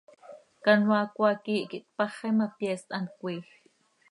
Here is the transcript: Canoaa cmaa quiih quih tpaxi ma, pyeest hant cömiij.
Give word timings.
Canoaa 0.63 1.05
cmaa 1.13 1.35
quiih 1.43 1.65
quih 1.69 1.85
tpaxi 1.87 2.29
ma, 2.37 2.45
pyeest 2.57 2.87
hant 2.95 3.11
cömiij. 3.17 3.47